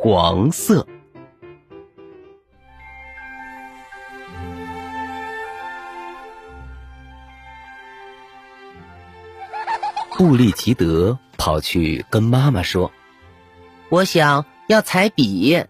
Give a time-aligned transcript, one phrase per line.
[0.00, 0.86] 黄色。
[10.16, 12.92] 布利吉德跑去跟妈妈说
[13.90, 15.64] ：“我想要彩笔，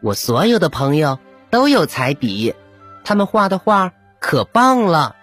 [0.00, 1.18] 我所有的朋友
[1.50, 2.54] 都有彩笔，
[3.04, 5.16] 他们画的画可棒了。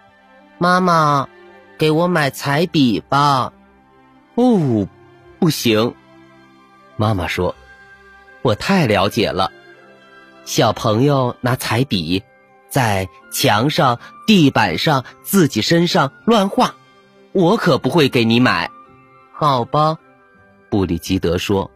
[0.58, 1.30] 妈妈，
[1.78, 3.54] 给我买彩笔吧。
[4.36, 4.86] ”“哦，
[5.39, 5.95] 不行。”
[6.98, 7.56] 妈妈说
[8.44, 9.52] ，“我太了解了。
[10.45, 12.22] 小朋友拿彩笔
[12.69, 16.75] 在墙上、地板上、自己身上乱画。”
[17.33, 18.69] 我可不会给你买，
[19.33, 19.97] 好吧？
[20.69, 21.71] 布里吉德说：“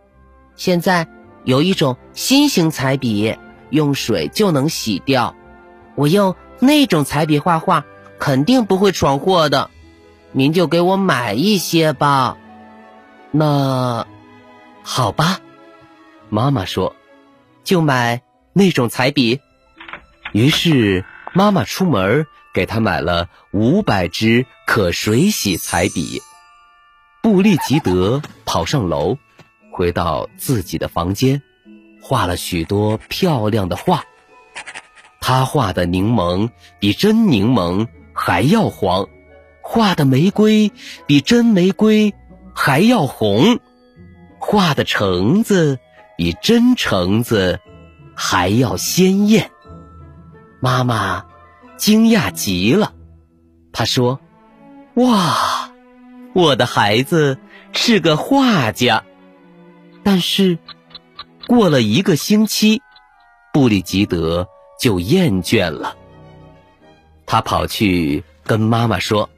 [0.56, 1.08] 现在
[1.46, 3.36] 有一种新型彩笔，
[3.72, 5.36] 用水就能洗掉。
[5.96, 7.86] 我用那种彩笔画画，
[8.20, 9.72] 肯定不会闯祸的。
[10.32, 12.38] 您就给我买一些吧。”
[13.34, 14.06] 那
[14.84, 15.40] 好吧，
[16.30, 16.96] 妈妈说
[17.64, 18.22] ：“就买
[18.54, 19.40] 那种彩笔。”
[20.34, 22.26] 于是妈妈出门。
[22.54, 26.24] 给他买了五百支可水洗彩笔。
[27.22, 29.20] 布利吉德跑上楼，
[29.72, 31.44] 回到自己的房间，
[32.02, 34.06] 画了许多漂亮的画。
[35.22, 39.08] 他画的柠檬比真柠檬还要黄，
[39.62, 40.72] 画的玫瑰
[41.06, 42.16] 比真玫瑰
[42.56, 43.60] 还要红，
[44.40, 45.78] 画的橙子
[46.18, 47.62] 比真橙子
[48.16, 49.52] 还要鲜艳。
[50.60, 51.24] 妈妈。
[51.78, 52.96] 惊讶极了，
[53.72, 54.20] 她说
[54.98, 55.72] ：“哇，
[56.34, 57.38] 我的孩子
[57.72, 59.04] 是个画家。”
[60.02, 60.58] 但是
[61.46, 62.82] 过了一个星期，
[63.54, 64.48] 布里吉德
[64.82, 65.96] 就厌倦了。
[67.28, 69.30] 他跑去跟妈妈说：“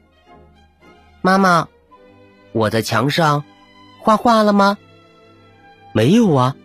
[1.20, 1.68] 妈妈，
[2.52, 3.44] 我在墙上
[4.00, 4.78] 画画了吗
[5.92, 6.56] ？”“没有啊。”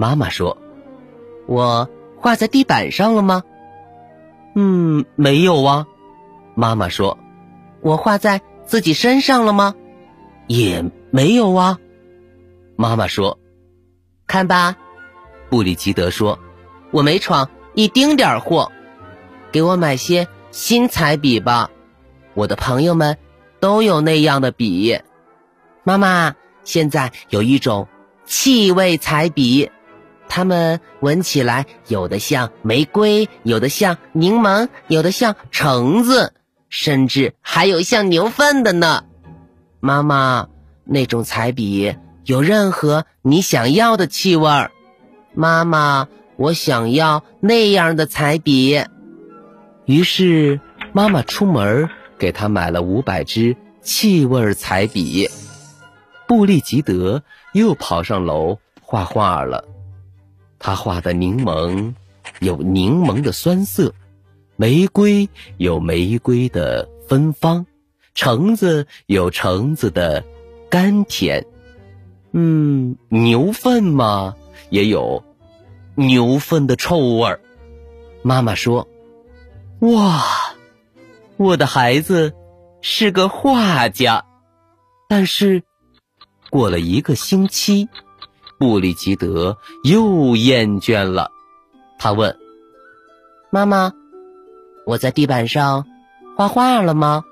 [0.00, 0.56] 妈妈说。
[1.46, 3.44] “我画在地板上了吗？”
[4.56, 5.86] 嗯，没有啊，
[6.54, 7.18] 妈妈说
[7.82, 9.74] ：“我画在自己身上了吗？”
[10.48, 11.78] 也没有啊，
[12.76, 13.38] 妈妈说
[14.26, 14.74] ：“看吧。”
[15.50, 16.38] 布里吉德说
[16.92, 18.72] ：“我没闯一丁点儿祸，
[19.52, 21.70] 给我买些新彩笔吧，
[22.32, 23.18] 我的朋友们
[23.60, 24.98] 都有那样的笔。
[25.84, 26.34] 妈妈，
[26.64, 27.86] 现在有一种
[28.24, 29.70] 气味彩笔。”
[30.32, 36.32] 它们闻起来有的像玫瑰，有的像柠檬，有的像橙子，
[36.68, 39.04] 甚至还有像牛粪的呢。
[39.80, 40.48] 妈妈，
[40.84, 44.70] 那种彩笔有任何你想要的气味儿。
[45.34, 48.84] 妈妈，我想要那样的彩笔。
[49.84, 50.60] 于是
[50.92, 55.28] 妈妈出门给他买了五百支气味彩笔。
[56.28, 59.64] 布利吉德又跑上楼画画了。
[60.62, 61.94] 他画的柠檬
[62.38, 63.94] 有柠檬的酸涩，
[64.56, 67.64] 玫瑰有玫瑰的芬芳，
[68.14, 70.22] 橙子有橙子的
[70.68, 71.46] 甘甜。
[72.32, 74.36] 嗯，牛粪嘛，
[74.68, 75.24] 也有
[75.94, 77.40] 牛粪的臭味儿。
[78.22, 78.86] 妈妈说
[79.80, 80.22] ：“哇，
[81.38, 82.34] 我的孩子
[82.82, 84.26] 是个画家。”
[85.08, 85.62] 但是
[86.50, 87.88] 过了一个星期。
[88.60, 91.32] 布里吉德又厌倦了，
[91.98, 92.38] 他问
[93.48, 93.94] ：“妈妈，
[94.84, 95.86] 我在地板上
[96.36, 97.24] 画画了吗？”“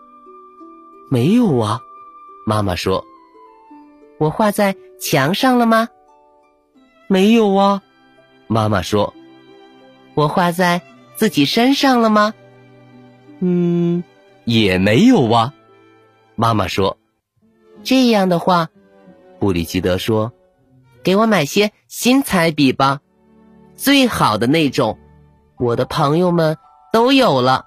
[1.13, 1.81] 没有啊。”
[2.47, 3.05] 妈妈说。
[4.17, 5.91] “我画在墙上了吗
[7.09, 7.83] ？”“没有啊。”
[8.49, 9.13] 妈妈说。
[10.17, 10.81] “我画在
[11.15, 12.33] 自己身上了吗
[13.41, 14.03] ？”“嗯，
[14.47, 15.53] 也没有啊。”
[16.37, 16.97] 妈妈说。
[17.85, 18.71] “这样的话，
[19.39, 20.33] 布里吉德说。”
[21.09, 23.01] 给我买些新彩笔吧，
[23.77, 24.99] 最好的那种，
[25.57, 26.59] 我的朋友们
[26.93, 27.65] 都有了。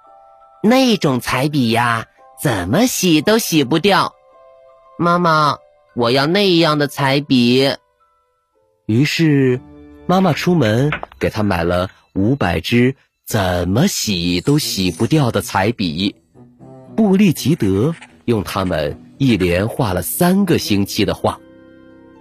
[0.61, 2.05] 那种彩笔呀，
[2.39, 4.13] 怎么洗都洗不掉。
[4.99, 5.57] 妈妈，
[5.95, 7.67] 我要那样的彩笔。
[8.85, 9.59] 于是，
[10.05, 12.95] 妈妈出门给他买了五百支
[13.25, 16.15] 怎么洗都洗不掉的彩笔。
[16.95, 17.95] 布利吉德
[18.25, 21.39] 用它们一连画了三个星期的画。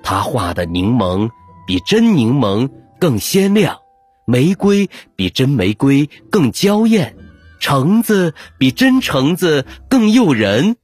[0.02, 1.31] 他画的柠檬
[1.67, 3.79] 比真柠檬更鲜亮，
[4.26, 7.17] 玫瑰比真玫瑰更娇艳，
[7.58, 10.76] 橙子比真橙子更诱人，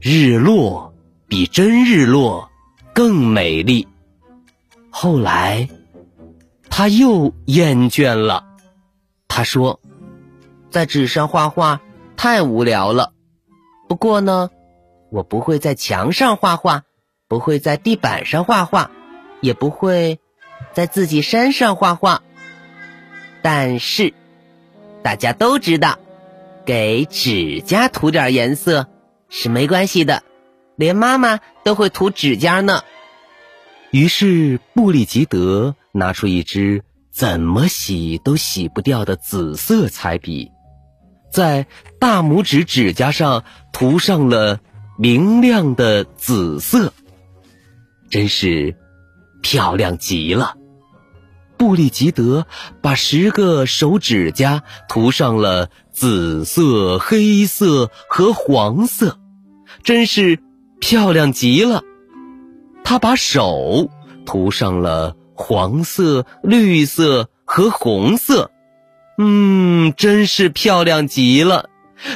[0.00, 0.94] 日落
[1.28, 2.50] 比真日落
[2.92, 3.86] 更美丽。
[4.90, 5.68] 后来，
[6.68, 8.44] 他又厌倦了。
[9.28, 9.80] 他说
[10.70, 11.80] ：“在纸上画画
[12.16, 13.12] 太无聊了。
[13.88, 14.50] 不过呢，
[15.10, 16.82] 我不会在墙上画画，
[17.28, 18.90] 不会在地板上画画，
[19.40, 20.18] 也不会
[20.72, 22.22] 在自己身上画画。
[23.42, 24.14] 但是，
[25.02, 25.98] 大家都知道，
[26.64, 28.88] 给指甲涂点颜色
[29.28, 30.22] 是没关系的，
[30.76, 32.82] 连妈妈都会涂指甲呢。”
[33.92, 40.50] 于是，布里吉德拿出一支怎么洗都洗不掉的紫色彩笔，
[41.30, 41.66] 在
[41.98, 44.60] 大拇指指甲上涂上了
[44.98, 46.92] 明亮的紫色，
[48.10, 48.76] 真是
[49.42, 50.54] 漂亮极了。
[51.56, 52.46] 布利吉德
[52.80, 59.18] 把十个手指甲涂上了紫色、黑色和黄色，
[59.82, 60.38] 真是
[60.80, 61.82] 漂亮极了。
[62.84, 63.90] 他把手
[64.24, 68.52] 涂上了黄色、绿色和红色，
[69.18, 71.70] 嗯，真是漂亮极了。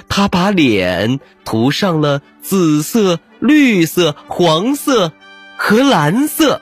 [0.08, 5.12] 他把脸涂上了紫色、绿色、黄色
[5.64, 6.60] 和蓝色，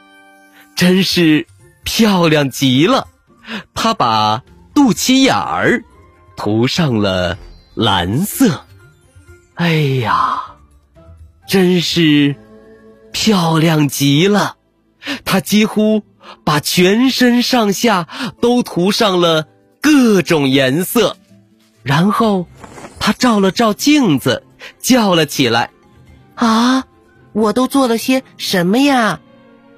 [0.76, 1.46] 真是
[1.84, 3.08] 漂亮极了。
[3.72, 4.42] 他把
[4.74, 5.82] 肚脐眼儿
[6.36, 7.38] 涂上了
[7.74, 8.66] 蓝色，
[9.54, 10.42] 哎呀，
[11.48, 12.36] 真是。
[13.12, 14.56] 漂亮极了，
[15.24, 16.04] 他几乎
[16.44, 18.06] 把全身上下
[18.40, 19.48] 都涂上了
[19.80, 21.16] 各种颜色，
[21.82, 22.46] 然后
[23.00, 24.44] 他照了照镜子，
[24.78, 25.70] 叫了起来
[26.36, 26.84] ：“啊，
[27.32, 29.20] 我都做了些什么呀？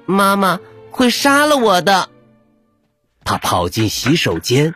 [0.05, 0.59] 妈妈
[0.91, 2.09] 会杀了我的！”
[3.25, 4.75] 他跑进洗手间，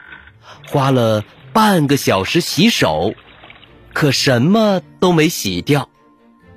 [0.68, 3.14] 花了半个小时洗手，
[3.94, 5.90] 可什么都没洗掉。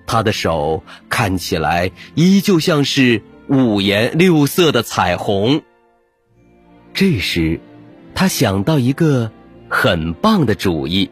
[0.06, 5.62] 他的手看起来依旧像是五颜六色的彩虹。
[6.92, 7.60] 这时，
[8.14, 9.30] 他想到一个
[9.68, 11.10] 很棒的主意。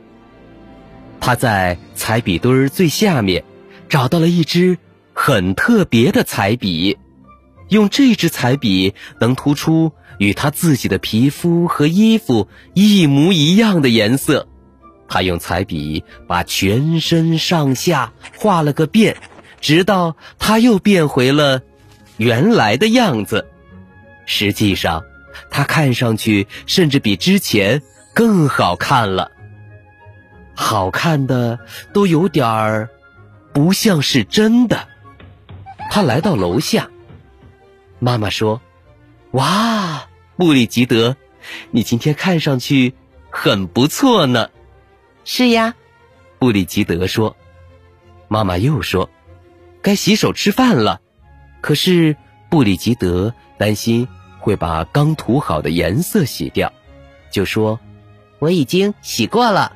[1.21, 3.45] 他在彩笔堆儿最下面
[3.89, 4.79] 找到了一支
[5.21, 6.97] 很特别的彩笔，
[7.71, 14.47] 用这支彩笔能涂出与他自己的皮肤和衣服一模一样的颜色。
[15.09, 19.17] 他用彩笔把全身上下画了个遍，
[19.61, 21.63] 直到他又变回了
[22.17, 23.49] 原来的样子。
[24.25, 25.03] 实际上，
[25.51, 27.83] 他看上去甚至比之前
[28.15, 29.33] 更好看了。
[30.55, 31.59] 好看的
[31.93, 32.89] 都有点儿
[33.53, 34.87] 不像是真的。
[35.91, 36.91] 他来到楼下，
[37.99, 38.61] 妈妈说
[39.33, 41.17] ：“哇，布里吉德，
[41.71, 42.95] 你今天看上去
[43.31, 44.51] 很不错呢。”
[45.25, 45.75] 是呀，
[46.39, 47.37] 布里吉德说。
[48.31, 49.09] 妈妈又说
[49.81, 51.01] ：“该洗手吃饭了。”
[51.63, 52.15] 可是
[52.51, 54.07] 布里吉德担心
[54.39, 56.73] 会把刚涂好的颜色洗掉，
[57.33, 57.81] 就说
[58.39, 59.73] ：“我已经洗过了。”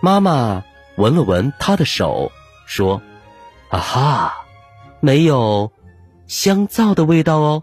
[0.00, 0.62] 妈妈
[0.96, 2.30] 闻了闻他的手，
[2.66, 3.00] 说
[3.70, 4.41] ：“啊哈，
[5.02, 5.70] 没有
[6.26, 7.62] 香皂的味道哦。”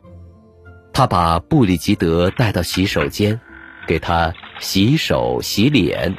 [0.94, 3.40] 他把布里吉德带到洗手间，
[3.88, 6.16] 给他洗手洗脸。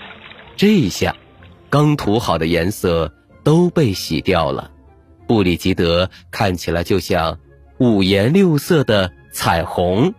[0.56, 1.14] 这一下，
[1.68, 3.12] 刚涂好的颜色
[3.44, 4.70] 都被洗掉了，
[5.26, 7.38] 布里吉德看起来就像
[7.78, 10.14] 五颜六色的彩虹。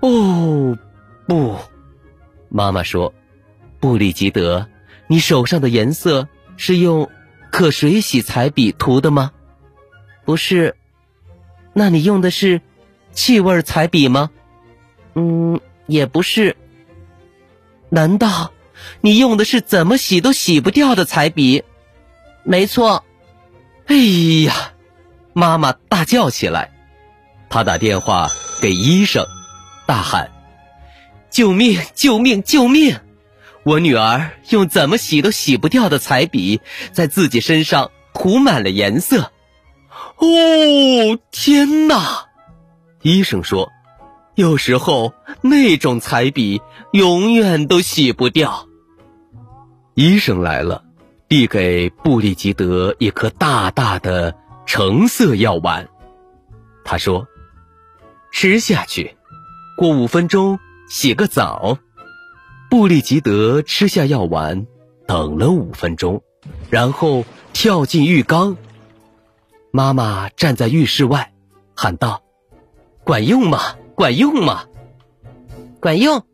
[0.00, 0.78] 哦，
[1.26, 1.56] 不，
[2.48, 3.12] 妈妈说，
[3.80, 4.68] 布里吉德，
[5.08, 7.10] 你手上的颜色是用
[7.50, 9.32] 可水洗彩笔涂的吗？
[10.24, 10.76] 不是，
[11.72, 12.60] 那你用的是
[13.12, 14.30] 气味彩笔吗？
[15.14, 16.56] 嗯，也不是。
[17.90, 18.52] 难道？
[19.00, 21.62] 你用的是怎么洗都洗不掉的彩笔，
[22.42, 23.04] 没错。
[23.86, 23.94] 哎
[24.44, 24.72] 呀，
[25.32, 26.72] 妈妈大叫起来，
[27.48, 29.26] 她打电话给医生，
[29.86, 30.30] 大喊
[31.30, 31.80] ：“救命！
[31.94, 32.42] 救命！
[32.42, 32.98] 救命！
[33.62, 36.60] 我女儿用怎么洗都洗不掉的彩笔，
[36.92, 39.30] 在自己身上涂满了颜色。”
[40.18, 42.26] 哦，天哪！
[43.02, 43.70] 医生说，
[44.34, 48.66] 有时候那种彩笔永远都洗不掉。
[49.94, 50.84] 医生来了，
[51.28, 54.34] 递给布里吉德一颗大大的
[54.66, 55.88] 橙色药丸。
[56.84, 57.26] 他说
[58.32, 59.16] ：“吃下去，
[59.76, 61.78] 过五分钟洗个澡。”
[62.70, 64.66] 布里吉德吃下药丸，
[65.06, 66.22] 等了五分钟，
[66.70, 68.56] 然后跳进浴缸。
[69.76, 71.32] 妈妈站在浴室外，
[71.74, 72.22] 喊道
[73.02, 73.74] ：“管用吗？
[73.96, 74.66] 管用吗？”
[75.82, 76.24] 管用。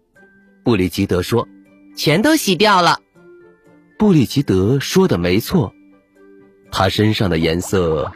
[0.63, 1.49] 布里吉德说
[1.97, 3.01] ：“全都洗掉了。”
[3.99, 5.73] 布里吉德说的没错，
[6.71, 8.13] 他身上的颜色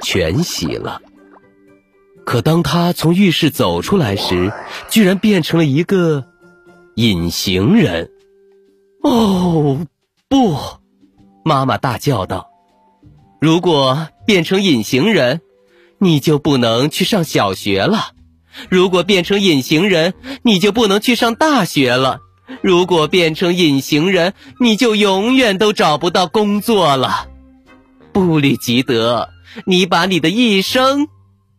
[0.00, 1.00] 全洗了。
[2.26, 4.52] 可当他从浴室走出来时，
[4.90, 6.26] 居然变成了一个
[6.96, 8.10] 隐形人。
[9.04, 9.86] 哦，
[10.28, 10.56] 不！
[11.44, 12.50] 妈妈大叫道
[13.42, 15.40] ：“如果变成隐形人，
[15.98, 18.12] 你就不能去上小学了；
[18.68, 22.20] 如果变成隐形人，你就不能去上大学了；
[22.62, 27.26] 如果变成隐形人，你就永远都找不到工作了。”
[28.14, 29.28] 布里吉德，
[29.66, 31.08] 你把你的一生。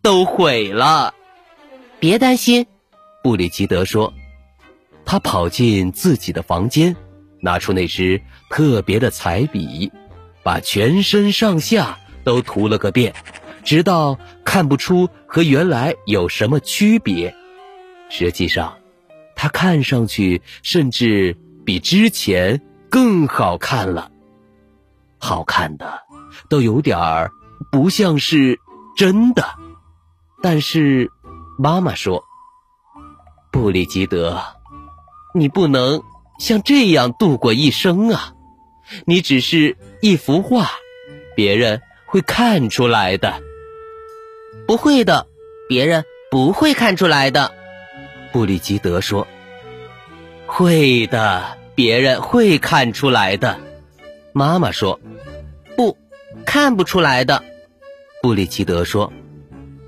[0.02, 1.13] 都毁了，
[2.00, 2.66] 别担心，
[3.24, 4.13] 布里吉德说。
[5.06, 6.94] 他跑进自己的房间，
[7.42, 9.90] 拿出那支特别的彩笔，
[10.44, 13.14] 把全身上下都涂了个遍，
[13.64, 17.34] 直到看不出和原来有什么区别。
[18.10, 18.78] 实际上，
[19.36, 21.36] 他看上去甚至
[21.66, 24.12] 比之前更好看了，
[25.18, 26.02] 好看的
[26.50, 27.32] 都有点儿
[27.72, 28.60] 不像是
[28.96, 29.44] 真的。
[30.42, 31.10] 但是，
[31.58, 32.24] 妈妈说
[33.52, 34.44] ：“布里吉德，
[35.34, 36.04] 你不能
[36.38, 38.34] 像这样度过一生啊！
[39.06, 40.70] 你只是一幅画，
[41.34, 43.42] 别人会看出来的。”
[44.68, 45.28] 不会的，
[45.70, 47.54] 别人不会看出来的。
[48.34, 49.26] 布里吉德说
[50.46, 53.58] ：“会的，别人会看出来的。”
[54.34, 55.00] 妈妈说
[55.78, 55.98] ：“不，
[56.46, 57.42] 看不出来的。”
[58.22, 59.14] 布里吉德说。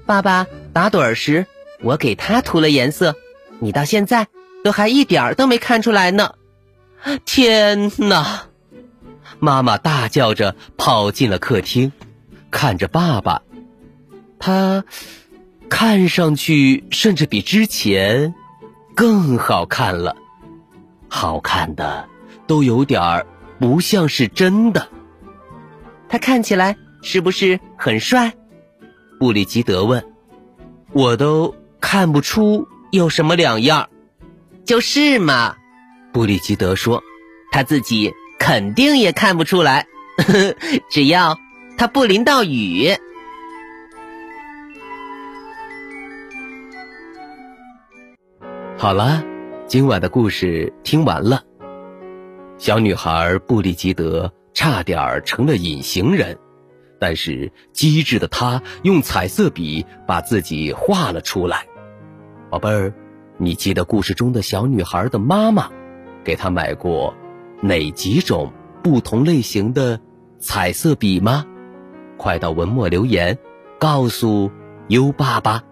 [0.05, 1.45] 爸爸打盹儿时，
[1.81, 3.15] 我给他涂了颜色，
[3.59, 4.27] 你到现在
[4.63, 6.35] 都还一点儿都没看出来呢！
[7.25, 8.47] 天哪！
[9.39, 11.91] 妈妈大叫着跑进了客厅，
[12.51, 13.41] 看着爸爸，
[14.39, 14.83] 他
[15.69, 18.33] 看上去甚至比之前
[18.95, 20.15] 更好看了，
[21.07, 22.07] 好看的
[22.47, 23.27] 都有点儿
[23.59, 24.89] 不像是真的。
[26.07, 28.33] 他看起来是不是很帅？
[29.19, 30.05] 布里吉德问
[30.93, 33.89] ：“我都看不出有什么两样。”
[34.65, 35.55] 就是嘛，
[36.11, 37.03] 布里吉德说
[37.51, 38.13] ：“他自己
[38.45, 39.87] 肯定也看不出来，
[40.17, 40.23] 呵
[40.53, 40.55] 呵
[40.87, 41.35] 只要
[41.79, 42.95] 他不淋到雨。”
[48.77, 49.23] 好了，
[49.65, 51.41] 今晚的故事听完了。
[52.59, 56.37] 小女孩布里吉德差点成了隐形人。
[56.99, 61.65] 但是机智的她用彩色笔把自己画了出来。
[62.51, 62.93] 宝贝儿，
[63.37, 65.67] 你记得故事中的小女孩的妈妈
[66.23, 67.15] 给她买过
[67.61, 68.51] 哪几种
[68.83, 69.99] 不同类型的
[70.39, 71.45] 彩色笔吗？
[72.17, 73.37] 快到文末留言，
[73.79, 74.49] 告诉
[74.87, 75.63] 优爸吧。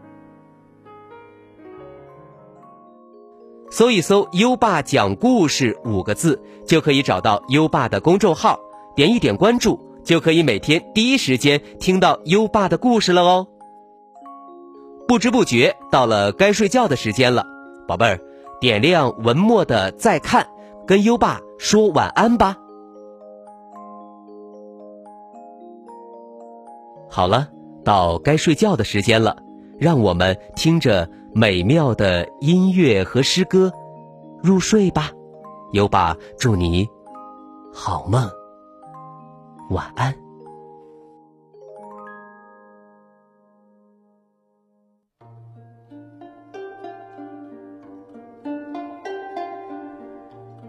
[3.72, 8.60] 搜一搜“优爸讲故事”五个字，就可以找到优爸的公众号，
[8.96, 9.80] 点一点关注。
[10.04, 13.48] 就可以每天第一时间听到优爸的故事了哦。
[15.08, 17.46] 不知不觉到了该睡觉的时间了，
[17.88, 18.20] 宝贝儿，
[18.60, 20.46] 点亮文末的再看，
[20.86, 22.58] 跟优爸说晚安吧。
[27.10, 27.48] 好了，
[27.86, 29.38] 到该睡觉的时间了，
[29.79, 33.72] 让我们听着美妙的音乐和诗歌
[34.43, 35.10] 入睡吧。
[35.72, 36.86] 优爸祝你
[37.74, 38.29] 好梦。
[39.70, 40.12] 晚安。《